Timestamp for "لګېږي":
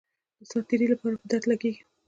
1.51-1.81